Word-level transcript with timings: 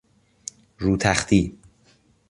رو 0.77 0.97
تختی 0.97 1.57